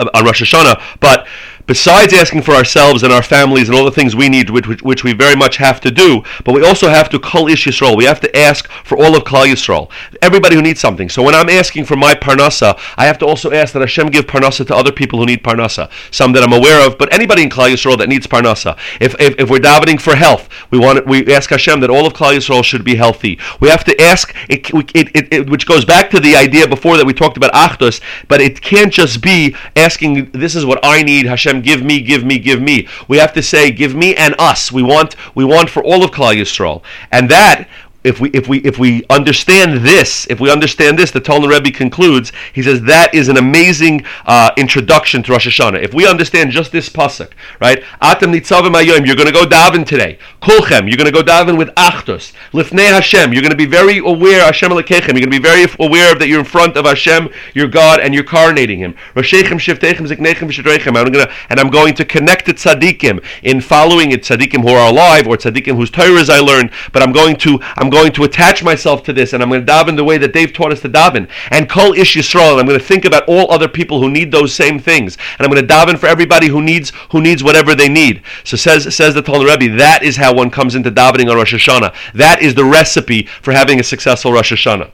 on 0.00 0.24
Rosh 0.24 0.42
Hashanah, 0.42 0.80
but 1.00 1.26
besides 1.66 2.12
asking 2.12 2.42
for 2.42 2.52
ourselves 2.52 3.02
and 3.02 3.12
our 3.12 3.22
families 3.22 3.68
and 3.68 3.76
all 3.76 3.84
the 3.84 3.90
things 3.90 4.14
we 4.14 4.28
need, 4.28 4.50
which, 4.50 4.66
which, 4.66 4.82
which 4.82 5.04
we 5.04 5.12
very 5.12 5.36
much 5.36 5.56
have 5.56 5.80
to 5.80 5.90
do, 5.90 6.22
but 6.44 6.54
we 6.54 6.64
also 6.64 6.88
have 6.88 7.08
to 7.10 7.18
call 7.18 7.48
Ish 7.48 7.66
Yisrael. 7.66 7.96
We 7.96 8.04
have 8.04 8.20
to 8.20 8.36
ask 8.36 8.68
for 8.84 8.96
all 8.96 9.16
of 9.16 9.24
Klal 9.24 9.46
Yisrael, 9.46 9.90
everybody 10.22 10.54
who 10.54 10.62
needs 10.62 10.80
something. 10.80 11.08
So 11.08 11.22
when 11.22 11.34
I'm 11.34 11.48
asking 11.48 11.84
for 11.84 11.96
my 11.96 12.14
parnasa, 12.14 12.78
I 12.96 13.06
have 13.06 13.18
to 13.18 13.26
also 13.26 13.52
ask 13.52 13.72
that 13.72 13.80
Hashem 13.80 14.08
give 14.08 14.26
parnasa 14.26 14.66
to 14.66 14.74
other 14.74 14.92
people 14.92 15.18
who 15.18 15.26
need 15.26 15.42
parnasa, 15.42 15.90
some 16.10 16.32
that 16.32 16.42
I'm 16.42 16.52
aware 16.52 16.86
of, 16.86 16.98
but 16.98 17.12
anybody 17.12 17.42
in 17.42 17.50
Klal 17.50 17.70
Yisrael 17.70 17.98
that 17.98 18.08
needs 18.08 18.26
parnasa. 18.26 18.78
If, 19.00 19.14
if, 19.20 19.38
if 19.38 19.50
we're 19.50 19.60
davening 19.60 20.00
for 20.00 20.16
health, 20.16 20.48
we 20.70 20.78
want 20.78 21.06
we 21.06 21.32
ask 21.34 21.50
Hashem 21.50 21.80
that 21.80 21.90
all 21.90 22.06
of 22.06 22.12
Klal 22.12 22.36
Yisrael 22.36 22.64
should 22.64 22.84
be 22.84 22.94
healthy. 22.94 23.38
We 23.60 23.68
have 23.68 23.84
to 23.84 24.00
ask, 24.00 24.34
it, 24.48 24.70
it, 24.94 25.32
it, 25.32 25.50
which 25.50 25.66
goes 25.66 25.84
back 25.84 26.10
to 26.10 26.20
the 26.20 26.36
idea 26.36 26.66
before 26.66 26.96
that 26.96 27.06
we 27.06 27.12
talked 27.12 27.36
about 27.36 27.52
Achdus, 27.52 28.00
but 28.28 28.40
it 28.40 28.60
can't 28.60 28.92
just 28.92 29.22
be 29.22 29.56
asking, 29.74 30.30
this 30.30 30.54
is 30.54 30.64
what 30.64 30.78
I 30.82 31.02
need, 31.02 31.26
Hashem 31.26 31.55
Hashem, 31.56 31.62
give 31.62 31.84
me, 31.84 32.00
give 32.00 32.24
me, 32.24 32.38
give 32.38 32.60
me. 32.60 32.88
We 33.08 33.18
have 33.18 33.32
to 33.34 33.42
say, 33.42 33.70
give 33.70 33.94
me 33.94 34.14
and 34.14 34.34
us. 34.38 34.70
We 34.72 34.82
want, 34.82 35.16
we 35.34 35.44
want 35.44 35.70
for 35.70 35.82
all 35.82 36.04
of 36.04 36.10
Klal 36.10 36.36
Yisrael, 36.36 36.82
and 37.10 37.30
that 37.30 37.68
if 38.06 38.20
we 38.20 38.30
if 38.30 38.46
we 38.46 38.58
if 38.58 38.78
we 38.78 39.04
understand 39.10 39.84
this, 39.84 40.26
if 40.30 40.38
we 40.38 40.50
understand 40.50 40.98
this, 40.98 41.10
the 41.10 41.20
Tolna 41.20 41.48
Rebbe 41.48 41.76
concludes. 41.76 42.32
He 42.52 42.62
says 42.62 42.82
that 42.82 43.12
is 43.12 43.28
an 43.28 43.36
amazing 43.36 44.06
uh, 44.24 44.52
introduction 44.56 45.22
to 45.24 45.32
Rosh 45.32 45.48
Hashanah. 45.48 45.82
If 45.82 45.92
we 45.92 46.06
understand 46.06 46.52
just 46.52 46.70
this 46.70 46.88
pasuk, 46.88 47.32
right? 47.60 47.82
Atem 48.00 48.32
nitzavim 48.32 48.74
ayom. 48.80 49.06
You're 49.06 49.16
going 49.16 49.26
to 49.26 49.32
go 49.32 49.44
daven 49.44 49.84
today. 49.84 50.18
Kulchem. 50.40 50.88
You're 50.88 50.96
going 50.96 51.12
to 51.12 51.12
go 51.12 51.22
daven 51.22 51.58
with 51.58 51.68
achtos. 51.74 52.32
Lifnei 52.52 52.88
Hashem. 52.88 53.32
You're 53.32 53.42
going 53.42 53.50
to 53.50 53.56
be 53.56 53.66
very 53.66 53.98
aware 53.98 54.44
Hashem 54.44 54.70
lekechem. 54.70 55.08
You're 55.08 55.26
going 55.26 55.32
to 55.32 55.40
be 55.40 55.42
very 55.42 55.66
aware 55.80 56.12
of 56.12 56.20
that 56.20 56.28
you're 56.28 56.40
in 56.40 56.44
front 56.44 56.76
of 56.76 56.84
Hashem, 56.84 57.28
your 57.54 57.66
God, 57.66 57.98
and 58.00 58.14
you're 58.14 58.24
coronating 58.24 58.78
Him. 58.78 58.94
Roshechem 59.14 59.58
shiftechem 59.58 60.06
ziknechem 60.06 60.48
v'shadreichem. 60.48 60.96
I'm 60.96 61.10
going 61.10 61.26
to 61.26 61.32
and 61.50 61.58
I'm 61.58 61.70
going 61.70 61.94
to 61.94 62.04
connect 62.04 62.46
to 62.46 62.54
tzaddikim 62.54 63.24
in 63.42 63.60
following 63.60 64.12
it 64.12 64.22
tzaddikim 64.22 64.62
who 64.62 64.68
are 64.68 64.88
alive 64.88 65.26
or 65.26 65.36
tzaddikim 65.36 65.74
whose 65.74 65.90
Torahs 65.90 66.30
I 66.30 66.38
learned. 66.38 66.70
But 66.92 67.02
I'm 67.02 67.12
going 67.12 67.36
to 67.38 67.58
I'm 67.76 67.90
going 67.96 68.12
to 68.12 68.24
attach 68.24 68.62
myself 68.62 69.02
to 69.04 69.12
this, 69.12 69.32
and 69.32 69.42
I'm 69.42 69.48
going 69.48 69.64
to 69.64 69.72
daven 69.72 69.96
the 69.96 70.04
way 70.04 70.18
that 70.18 70.32
they've 70.32 70.52
taught 70.52 70.72
us 70.72 70.82
to 70.82 70.88
daven. 70.88 71.28
And 71.50 71.68
kol 71.68 71.94
ish 71.94 72.16
Yisrael. 72.16 72.52
And 72.52 72.60
I'm 72.60 72.66
going 72.66 72.78
to 72.78 72.84
think 72.84 73.04
about 73.04 73.26
all 73.26 73.50
other 73.50 73.68
people 73.68 74.00
who 74.00 74.10
need 74.10 74.30
those 74.30 74.54
same 74.54 74.78
things, 74.78 75.16
and 75.38 75.46
I'm 75.46 75.50
going 75.52 75.66
to 75.66 75.74
daven 75.74 75.98
for 75.98 76.06
everybody 76.06 76.48
who 76.48 76.60
needs 76.60 76.92
who 77.10 77.20
needs 77.20 77.42
whatever 77.42 77.74
they 77.74 77.88
need. 77.88 78.22
So 78.44 78.56
says 78.56 78.94
says 78.94 79.14
the 79.14 79.22
Tolna 79.22 79.46
Rebbe, 79.48 79.76
that 79.78 80.02
is 80.02 80.16
how 80.16 80.34
one 80.34 80.50
comes 80.50 80.74
into 80.74 80.90
davening 80.90 81.30
on 81.30 81.36
Rosh 81.36 81.54
Hashanah. 81.54 81.94
That 82.14 82.42
is 82.42 82.54
the 82.54 82.64
recipe 82.64 83.24
for 83.42 83.52
having 83.52 83.80
a 83.80 83.82
successful 83.82 84.32
Rosh 84.32 84.52
Hashanah. 84.52 84.90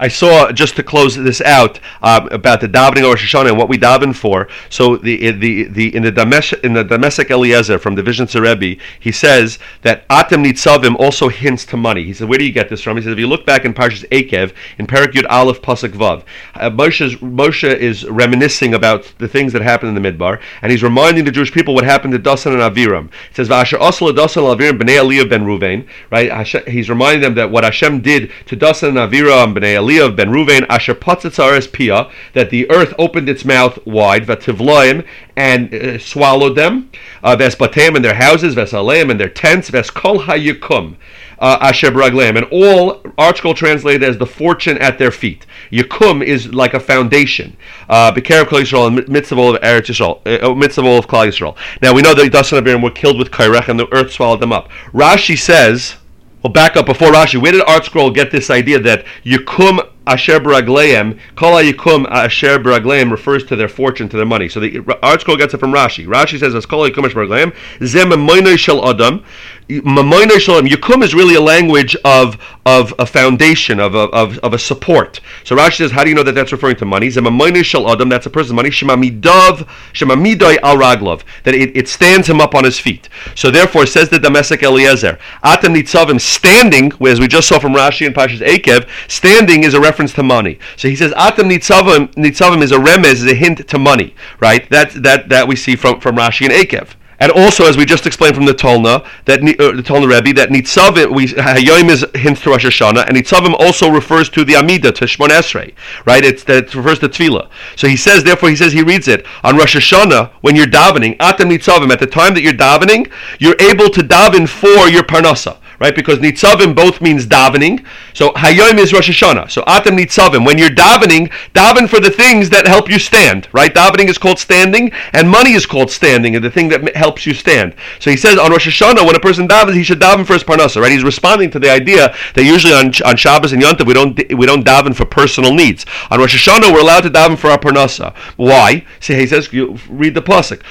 I 0.00 0.08
saw 0.08 0.50
just 0.50 0.76
to 0.76 0.82
close 0.82 1.14
this 1.14 1.40
out 1.42 1.78
um, 2.02 2.28
about 2.28 2.60
the 2.62 2.68
davening 2.68 3.04
of 3.04 3.10
Rosh 3.10 3.34
Hashanah 3.34 3.50
and 3.50 3.58
what 3.58 3.68
we 3.68 3.78
daven 3.78 4.14
for. 4.14 4.48
So 4.70 4.96
the 4.96 5.30
the 5.30 5.64
the 5.64 5.94
in 5.94 6.02
the 6.02 6.10
Damesh, 6.10 6.58
in 6.64 6.72
the 6.72 6.84
Damesek 6.84 7.30
Eliezer 7.30 7.78
from 7.78 7.94
the 7.94 8.02
Vizhnitzer 8.02 8.40
Rebbe, 8.40 8.80
he 8.98 9.12
says 9.12 9.58
that 9.82 10.08
Atem 10.08 10.44
Nitzavim 10.44 10.96
also 10.98 11.28
hints 11.28 11.66
to 11.66 11.76
money. 11.76 12.04
He 12.04 12.14
said, 12.14 12.28
where 12.28 12.38
do 12.38 12.46
you 12.46 12.52
get 12.52 12.70
this 12.70 12.80
from? 12.80 12.96
He 12.96 13.02
says, 13.02 13.12
if 13.12 13.18
you 13.18 13.26
look 13.26 13.44
back 13.44 13.66
in 13.66 13.74
Parshas 13.74 14.08
Eikev 14.08 14.54
in 14.78 14.86
Perak 14.86 15.12
Yud 15.12 15.26
Aleph 15.28 15.60
Pasuk 15.60 15.90
Vav, 15.90 16.24
uh, 16.54 16.70
Moshe 16.70 17.16
Moshe 17.18 17.76
is 17.76 18.06
reminiscing 18.06 18.74
about 18.74 19.12
the 19.18 19.28
things 19.28 19.52
that 19.52 19.62
happened 19.62 19.94
in 19.94 20.02
the 20.02 20.12
Midbar, 20.12 20.40
and 20.62 20.72
he's 20.72 20.82
reminding 20.82 21.26
the 21.26 21.30
Jewish 21.30 21.52
people 21.52 21.74
what 21.74 21.84
happened 21.84 22.14
to 22.14 22.18
Dasan 22.18 22.52
and 22.58 22.74
Aviram. 22.74 23.08
It 23.30 23.36
says, 23.36 23.48
V'asher 23.48 23.78
Asal 23.80 24.08
Dasan 24.08 24.56
Aviram 24.56 24.78
b'nei 24.80 24.98
Eliav 24.98 25.28
ben 25.28 25.44
Ruvain. 25.44 25.86
Right? 26.10 26.46
He's 26.66 26.88
reminding 26.88 27.20
them 27.20 27.34
that 27.34 27.50
what 27.50 27.64
Hashem 27.64 28.00
did 28.00 28.30
to 28.46 28.56
Dasan 28.56 28.88
and 28.88 28.98
Aviram 28.98 29.54
b'nei 29.54 29.89
of 29.98 30.16
ben 30.16 30.28
Ruvain 30.28 30.66
asher 30.68 30.94
patzitzares 30.94 31.70
pia 31.70 32.10
that 32.34 32.50
the 32.50 32.70
earth 32.70 32.94
opened 32.98 33.28
its 33.28 33.44
mouth 33.44 33.84
wide 33.86 34.26
vativloim 34.26 35.06
and 35.36 35.74
uh, 35.74 35.98
swallowed 35.98 36.56
them 36.56 36.90
uh, 37.22 37.36
vesbatem 37.36 37.96
in 37.96 38.02
their 38.02 38.14
houses 38.14 38.54
vesaleim 38.54 39.10
in 39.10 39.18
their 39.18 39.28
tents 39.28 39.70
veskol 39.70 40.24
hayukum 40.24 40.96
uh, 41.40 41.58
asher 41.60 41.90
bragleim 41.90 42.36
and 42.36 42.46
all 42.50 43.00
ArtScroll 43.18 43.56
translated 43.56 44.02
as 44.02 44.18
the 44.18 44.26
fortune 44.26 44.78
at 44.78 44.98
their 44.98 45.10
feet. 45.10 45.46
Yakum 45.72 46.22
is 46.22 46.52
like 46.52 46.74
a 46.74 46.80
foundation. 46.80 47.56
Uh, 47.88 48.12
Bekarav 48.12 48.44
Klal 48.44 48.62
Yisrael 48.62 48.86
and 48.88 49.08
midst 49.08 49.32
of 49.32 49.38
Eretz 49.38 49.86
Yisrael, 49.86 50.20
uh, 50.26 50.80
of 50.80 50.84
all 50.84 50.98
of 50.98 51.06
Klal 51.06 51.28
Yisrael. 51.28 51.56
Now 51.82 51.94
we 51.94 52.02
know 52.02 52.14
that 52.14 52.30
Dasan 52.30 52.58
and 52.58 52.66
Abiram 52.66 52.82
were 52.82 52.90
killed 52.90 53.18
with 53.18 53.30
Korach 53.30 53.68
and 53.68 53.80
the 53.80 53.92
earth 53.92 54.12
swallowed 54.12 54.40
them 54.40 54.52
up. 54.52 54.68
Rashi 54.92 55.38
says. 55.38 55.96
Well, 56.42 56.52
back 56.52 56.76
up 56.76 56.86
before 56.86 57.08
Rashi. 57.08 57.40
Where 57.40 57.52
did 57.52 57.62
ArtScroll 57.66 58.14
get 58.14 58.30
this 58.30 58.48
idea 58.50 58.78
that 58.80 59.04
Yakum 59.24 59.86
Asher 60.10 60.40
Baragleim, 60.40 61.18
Kol 61.36 61.62
Yikum 61.62 62.06
Asher 62.10 62.58
Baragleim 62.58 63.10
refers 63.10 63.44
to 63.44 63.56
their 63.56 63.68
fortune, 63.68 64.08
to 64.08 64.16
their 64.16 64.26
money. 64.26 64.48
So 64.48 64.60
the 64.60 64.70
ArtScroll 64.80 65.38
gets 65.38 65.54
it 65.54 65.58
from 65.58 65.72
Rashi. 65.72 66.06
Rashi 66.06 66.38
says, 66.38 66.54
"As 66.54 66.66
Kol 66.66 66.88
Yikum 66.88 67.04
Asher 67.04 67.16
Baragleim, 67.16 67.54
Zem 67.84 68.56
Shel 68.56 68.88
Adam." 68.88 69.24
Memoinoi 69.70 70.40
shel 70.40 70.56
adam. 70.56 70.68
Yikum 70.68 71.04
is 71.04 71.14
really 71.14 71.36
a 71.36 71.40
language 71.40 71.94
of 72.04 72.36
of 72.66 72.92
a 72.98 73.06
foundation, 73.06 73.80
of 73.80 73.94
a, 73.94 74.00
of, 74.10 74.38
of 74.40 74.52
a 74.52 74.58
support. 74.58 75.20
So 75.44 75.56
Rashi 75.56 75.78
says, 75.78 75.90
how 75.90 76.04
do 76.04 76.10
you 76.10 76.14
know 76.14 76.22
that 76.22 76.34
that's 76.34 76.52
referring 76.52 76.76
to 76.76 76.84
money? 76.84 77.08
Zem 77.08 77.24
memoinoi 77.24 77.64
shel 77.64 77.90
Adam, 77.90 78.08
that's 78.08 78.26
a 78.26 78.30
person's 78.30 78.54
money. 78.54 78.70
Shemamidav, 78.70 79.66
shemamidoi 79.92 80.58
al 80.62 80.76
raglov, 80.76 81.22
that 81.44 81.54
it, 81.54 81.76
it 81.76 81.88
stands 81.88 82.28
him 82.28 82.40
up 82.40 82.54
on 82.54 82.64
his 82.64 82.78
feet. 82.78 83.08
So 83.34 83.50
therefore, 83.50 83.86
says 83.86 84.08
the 84.08 84.18
Damesek 84.18 84.62
Eliezer, 84.62 85.18
atam 85.42 85.74
nitzavim, 85.74 86.20
standing, 86.20 86.92
as 87.06 87.20
we 87.20 87.28
just 87.28 87.48
saw 87.48 87.58
from 87.58 87.72
Rashi 87.72 88.06
and 88.06 88.14
Pashas 88.14 88.44
Eikev, 88.44 88.88
standing 89.08 89.64
is 89.64 89.74
a 89.74 89.80
reference 89.80 89.99
to 90.08 90.22
money. 90.22 90.58
So 90.76 90.88
he 90.88 90.96
says, 90.96 91.12
atam 91.16 91.48
nitzavim, 91.48 92.14
nitzavim 92.14 92.62
is 92.62 92.72
a 92.72 92.78
remez, 92.78 93.14
is 93.14 93.26
a 93.26 93.34
hint 93.34 93.66
to 93.68 93.78
money, 93.78 94.14
right? 94.40 94.68
That 94.70 94.90
that 95.02 95.28
that 95.28 95.48
we 95.48 95.56
see 95.56 95.76
from 95.76 96.00
from 96.00 96.16
Rashi 96.16 96.46
and 96.46 96.54
Eikev. 96.54 96.94
And 97.20 97.30
also, 97.32 97.66
as 97.66 97.76
we 97.76 97.84
just 97.84 98.06
explained 98.06 98.34
from 98.34 98.46
the 98.46 98.54
Tolna, 98.54 99.06
that 99.26 99.40
uh, 99.40 99.76
the 99.76 99.82
Tolna 99.82 100.08
Rebbe, 100.08 100.32
that 100.40 100.48
Nitzavim, 100.48 101.14
we 101.14 101.26
Hayoim 101.26 101.90
is 101.90 102.04
hints 102.14 102.40
to 102.42 102.50
Rosh 102.50 102.64
Hashanah, 102.64 103.06
and 103.06 103.16
Nitzavim 103.16 103.54
also 103.60 103.90
refers 103.90 104.30
to 104.30 104.42
the 104.42 104.56
Amida, 104.56 104.90
to 104.92 105.04
Shmon 105.04 105.28
Esrei, 105.28 105.74
right? 106.06 106.24
It's 106.24 106.44
that 106.44 106.64
it 106.64 106.74
refers 106.74 106.98
to 107.00 107.10
Tefillah. 107.10 107.50
So 107.76 107.88
he 107.88 107.96
says, 107.96 108.24
therefore, 108.24 108.48
he 108.48 108.56
says 108.56 108.72
he 108.72 108.82
reads 108.82 109.06
it 109.06 109.26
on 109.44 109.58
Rosh 109.58 109.76
Hashanah 109.76 110.30
when 110.40 110.56
you're 110.56 110.66
davening, 110.66 111.18
Atem 111.18 111.54
Nitzavim, 111.54 111.92
at 111.92 112.00
the 112.00 112.06
time 112.06 112.32
that 112.34 112.40
you're 112.40 112.54
davening, 112.54 113.10
you're 113.38 113.60
able 113.60 113.90
to 113.90 114.00
daven 114.00 114.48
for 114.48 114.88
your 114.88 115.02
parnasa 115.02 115.58
right? 115.80 115.94
Because 115.94 116.18
nitzavim 116.18 116.74
both 116.74 117.00
means 117.00 117.26
davening. 117.26 117.84
So 118.14 118.30
hayom 118.32 118.78
is 118.78 118.92
Rosh 118.92 119.10
Hashanah. 119.10 119.50
So 119.50 119.62
atem 119.62 119.98
nitzavim. 119.98 120.46
When 120.46 120.58
you're 120.58 120.70
davening, 120.70 121.32
daven 121.54 121.88
for 121.88 121.98
the 121.98 122.10
things 122.10 122.50
that 122.50 122.66
help 122.66 122.90
you 122.90 122.98
stand, 122.98 123.48
right? 123.52 123.74
Davening 123.74 124.08
is 124.08 124.18
called 124.18 124.38
standing, 124.38 124.92
and 125.12 125.28
money 125.28 125.52
is 125.52 125.66
called 125.66 125.90
standing, 125.90 126.36
and 126.36 126.44
the 126.44 126.50
thing 126.50 126.68
that 126.68 126.94
helps 126.94 127.26
you 127.26 127.34
stand. 127.34 127.74
So 127.98 128.10
he 128.10 128.16
says 128.16 128.38
on 128.38 128.50
Rosh 128.50 128.68
Hashanah, 128.68 129.06
when 129.06 129.16
a 129.16 129.20
person 129.20 129.48
davens, 129.48 129.74
he 129.74 129.82
should 129.82 130.00
daven 130.00 130.26
for 130.26 130.34
his 130.34 130.44
parnasa, 130.44 130.80
right? 130.80 130.92
He's 130.92 131.04
responding 131.04 131.50
to 131.52 131.58
the 131.58 131.70
idea 131.70 132.14
that 132.34 132.44
usually 132.44 132.74
on, 132.74 132.92
on 133.04 133.16
Shabbos 133.16 133.52
and 133.52 133.62
Yontav 133.62 133.86
we 133.86 133.94
don't 133.94 134.16
we 134.36 134.46
don't 134.46 134.64
daven 134.64 134.94
for 134.94 135.06
personal 135.06 135.54
needs. 135.54 135.86
On 136.10 136.20
Rosh 136.20 136.36
Hashanah 136.36 136.72
we're 136.72 136.80
allowed 136.80 137.02
to 137.02 137.10
daven 137.10 137.38
for 137.38 137.50
our 137.50 137.58
parnasa. 137.58 138.14
Why? 138.36 138.84
See, 139.00 139.14
he 139.14 139.26
says, 139.26 139.52
you 139.52 139.78
read 139.88 140.14
the 140.14 140.22
pasuk. 140.22 140.62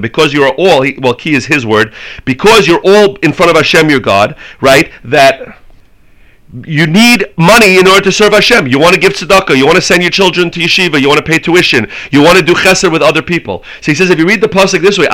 Because 0.00 0.32
you 0.32 0.42
are 0.42 0.54
all. 0.56 0.86
Well, 0.98 1.14
ki 1.14 1.34
is 1.34 1.46
his 1.46 1.64
word. 1.66 1.94
Because 2.24 2.66
you're 2.66 2.79
all 2.84 3.16
in 3.16 3.32
front 3.32 3.50
of 3.50 3.56
Hashem, 3.56 3.90
your 3.90 4.00
God, 4.00 4.36
right? 4.60 4.90
That 5.04 5.59
you 6.64 6.86
need 6.86 7.32
money 7.36 7.78
in 7.78 7.86
order 7.86 8.00
to 8.00 8.12
serve 8.12 8.32
Hashem. 8.32 8.66
You 8.66 8.80
want 8.80 8.94
to 8.94 9.00
give 9.00 9.12
tzedakah. 9.12 9.56
You 9.56 9.66
want 9.66 9.76
to 9.76 9.82
send 9.82 10.02
your 10.02 10.10
children 10.10 10.50
to 10.50 10.60
yeshiva. 10.60 11.00
You 11.00 11.06
want 11.06 11.18
to 11.18 11.24
pay 11.24 11.38
tuition. 11.38 11.88
You 12.10 12.22
want 12.22 12.38
to 12.38 12.44
do 12.44 12.54
chesed 12.54 12.90
with 12.90 13.02
other 13.02 13.22
people. 13.22 13.62
So 13.80 13.92
he 13.92 13.94
says, 13.94 14.10
if 14.10 14.18
you 14.18 14.26
read 14.26 14.40
the 14.40 14.48
pasuk 14.48 14.80
this 14.80 14.98
way. 14.98 15.06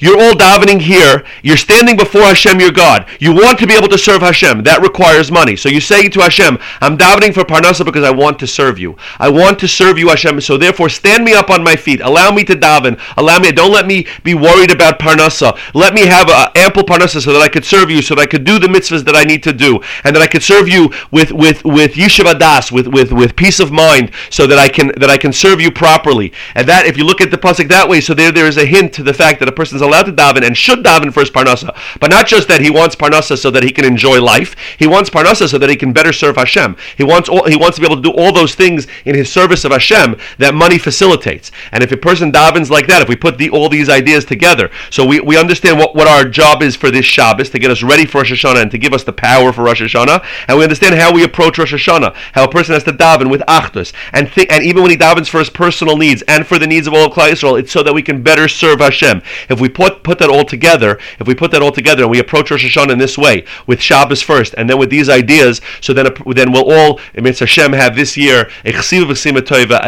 You're 0.00 0.20
all 0.20 0.32
davening 0.32 0.80
here. 0.80 1.24
You're 1.42 1.56
standing 1.56 1.96
before 1.96 2.22
Hashem, 2.22 2.60
your 2.60 2.72
God. 2.72 3.06
You 3.20 3.32
want 3.32 3.58
to 3.60 3.66
be 3.66 3.74
able 3.74 3.88
to 3.88 3.98
serve 3.98 4.20
Hashem. 4.20 4.64
That 4.64 4.82
requires 4.82 5.30
money. 5.32 5.56
So 5.56 5.70
you 5.70 5.80
say 5.80 6.08
to 6.10 6.20
Hashem, 6.20 6.58
I'm 6.82 6.98
davening 6.98 7.32
for 7.32 7.44
parnasa 7.44 7.86
because 7.86 8.04
I 8.04 8.10
want 8.10 8.38
to 8.40 8.46
serve 8.46 8.78
you. 8.78 8.96
I 9.18 9.30
want 9.30 9.58
to 9.60 9.68
serve 9.68 9.98
you, 9.98 10.08
Hashem. 10.08 10.42
So 10.42 10.58
therefore, 10.58 10.90
stand 10.90 11.24
me 11.24 11.32
up 11.32 11.48
on 11.48 11.64
my 11.64 11.76
feet. 11.76 12.00
Allow 12.02 12.32
me 12.32 12.44
to 12.44 12.54
daven. 12.54 13.00
Allow 13.16 13.38
me. 13.38 13.50
Don't 13.50 13.72
let 13.72 13.86
me 13.86 14.06
be 14.22 14.34
worried 14.34 14.70
about 14.70 14.98
parnasa. 14.98 15.58
Let 15.72 15.94
me 15.94 16.02
have 16.02 16.28
a 16.28 16.52
ample 16.56 16.82
parnasa 16.82 17.22
so 17.22 17.32
that 17.32 17.40
I 17.40 17.48
could 17.48 17.64
serve 17.64 17.90
you 17.90 17.93
you 17.94 18.02
so 18.02 18.14
that 18.14 18.22
I 18.22 18.26
could 18.26 18.44
do 18.44 18.58
the 18.58 18.66
mitzvahs 18.66 19.04
that 19.04 19.16
I 19.16 19.24
need 19.24 19.42
to 19.44 19.52
do, 19.52 19.80
and 20.04 20.14
that 20.14 20.22
I 20.22 20.26
could 20.26 20.42
serve 20.42 20.68
you 20.68 20.92
with 21.10 21.32
with 21.32 21.64
with 21.64 21.94
yeshiva 21.94 22.38
das, 22.38 22.70
with 22.70 22.88
with 22.88 23.12
with 23.12 23.36
peace 23.36 23.60
of 23.60 23.72
mind, 23.72 24.10
so 24.30 24.46
that 24.46 24.58
I 24.58 24.68
can 24.68 24.88
that 24.98 25.10
I 25.10 25.16
can 25.16 25.32
serve 25.32 25.60
you 25.60 25.70
properly. 25.70 26.32
And 26.54 26.68
that, 26.68 26.86
if 26.86 26.96
you 26.96 27.04
look 27.04 27.20
at 27.20 27.30
the 27.30 27.38
pasuk 27.38 27.68
that 27.68 27.88
way, 27.88 28.00
so 28.00 28.14
there 28.14 28.32
there 28.32 28.46
is 28.46 28.56
a 28.56 28.66
hint 28.66 28.92
to 28.94 29.02
the 29.02 29.14
fact 29.14 29.38
that 29.40 29.48
a 29.48 29.52
person 29.52 29.76
is 29.76 29.82
allowed 29.82 30.04
to 30.04 30.12
daven 30.12 30.44
and 30.44 30.56
should 30.56 30.84
daven 30.84 31.12
for 31.12 31.20
his 31.20 31.30
parnasa, 31.30 31.76
but 32.00 32.10
not 32.10 32.26
just 32.26 32.48
that 32.48 32.60
he 32.60 32.70
wants 32.70 32.96
parnasa 32.96 33.38
so 33.38 33.50
that 33.50 33.62
he 33.62 33.70
can 33.70 33.84
enjoy 33.84 34.20
life. 34.20 34.56
He 34.78 34.86
wants 34.86 35.10
parnasa 35.10 35.48
so 35.48 35.58
that 35.58 35.70
he 35.70 35.76
can 35.76 35.92
better 35.92 36.12
serve 36.12 36.36
Hashem. 36.36 36.76
He 36.96 37.04
wants 37.04 37.28
all, 37.28 37.46
he 37.48 37.56
wants 37.56 37.76
to 37.76 37.80
be 37.80 37.86
able 37.86 37.96
to 37.96 38.02
do 38.02 38.12
all 38.12 38.32
those 38.32 38.54
things 38.54 38.86
in 39.04 39.14
his 39.14 39.30
service 39.30 39.64
of 39.64 39.72
Hashem 39.72 40.16
that 40.38 40.54
money 40.54 40.78
facilitates. 40.78 41.50
And 41.72 41.82
if 41.82 41.92
a 41.92 41.96
person 41.96 42.32
davens 42.32 42.70
like 42.70 42.86
that, 42.88 43.02
if 43.02 43.08
we 43.08 43.16
put 43.16 43.38
the, 43.38 43.50
all 43.50 43.68
these 43.68 43.88
ideas 43.88 44.24
together, 44.24 44.70
so 44.90 45.04
we, 45.04 45.20
we 45.20 45.38
understand 45.38 45.78
what, 45.78 45.94
what 45.94 46.08
our 46.08 46.24
job 46.24 46.62
is 46.62 46.76
for 46.76 46.90
this 46.90 47.04
Shabbos 47.04 47.50
to 47.50 47.58
get 47.58 47.70
us 47.70 47.82
ready 47.84 48.06
for 48.06 48.18
Rosh 48.18 48.32
Hashanah 48.32 48.62
and 48.62 48.70
to 48.70 48.78
give 48.78 48.92
us 48.92 49.04
the 49.04 49.12
power 49.12 49.52
for 49.52 49.62
Rosh 49.64 49.82
Hashanah. 49.82 50.24
And 50.48 50.58
we 50.58 50.64
understand 50.64 50.94
how 50.94 51.12
we 51.12 51.24
approach 51.24 51.58
Rosh 51.58 51.74
Hashanah, 51.74 52.14
how 52.32 52.44
a 52.44 52.50
person 52.50 52.74
has 52.74 52.84
to 52.84 52.92
daven 52.92 53.30
with 53.30 53.42
achdus, 53.42 53.92
and 54.12 54.28
think, 54.28 54.50
and 54.52 54.64
even 54.64 54.82
when 54.82 54.90
he 54.90 54.96
davens 54.96 55.28
for 55.28 55.38
his 55.38 55.50
personal 55.50 55.96
needs 55.96 56.22
and 56.22 56.46
for 56.46 56.58
the 56.58 56.66
needs 56.66 56.86
of 56.86 56.94
all 56.94 57.08
Klal 57.08 57.30
Yisrael, 57.30 57.58
it's 57.58 57.72
so 57.72 57.82
that 57.82 57.94
we 57.94 58.02
can 58.02 58.22
better 58.22 58.48
serve 58.48 58.80
Hashem. 58.80 59.22
If 59.48 59.60
we 59.60 59.68
put 59.68 60.02
put 60.02 60.18
that 60.18 60.30
all 60.30 60.44
together, 60.44 60.98
if 61.18 61.26
we 61.26 61.34
put 61.34 61.50
that 61.52 61.62
all 61.62 61.72
together 61.72 62.02
and 62.02 62.10
we 62.10 62.18
approach 62.18 62.50
Rosh 62.50 62.64
Hashanah 62.64 62.92
in 62.92 62.98
this 62.98 63.18
way, 63.18 63.44
with 63.66 63.80
Shabbos 63.80 64.22
first, 64.22 64.54
and 64.56 64.68
then 64.68 64.78
with 64.78 64.90
these 64.90 65.08
ideas, 65.08 65.60
so 65.80 65.92
then 65.92 66.08
then 66.34 66.52
we'll 66.52 66.70
all, 66.70 66.98
Mirtzeh 67.14 67.40
Hashem, 67.40 67.72
have 67.72 67.96
this 67.96 68.16
year 68.16 68.50
a 68.64 68.72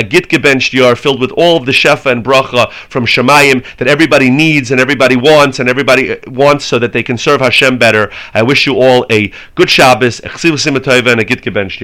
git 0.05 0.29
gebenched 0.29 0.73
year 0.73 0.97
filled 0.97 1.21
with 1.21 1.33
all 1.33 1.57
of 1.57 1.67
the 1.67 1.73
shefa 1.73 2.11
and 2.11 2.25
bracha 2.25 2.71
from 2.73 3.07
Shemayim 3.07 3.65
that 3.79 3.89
everybody 3.89 4.31
needs 4.31 4.71
and 4.71 4.81
everybody 4.81 5.17
wants 5.17 5.59
and 5.59 5.69
everybody 5.69 6.13
uh, 6.13 6.17
wants 6.29 6.65
so 6.65 6.79
that 6.79 6.93
they 6.93 7.03
can 7.03 7.17
serve 7.19 7.41
Hashem 7.41 7.79
better. 7.79 7.86
I 8.35 8.43
wish 8.43 8.67
you 8.67 8.81
all 8.81 9.07
a 9.11 9.33
good 9.55 9.71
Shabbos, 9.71 10.21
and 11.11 11.21
a 11.21 11.25
Git 11.25 11.43
Gebench 11.43 11.79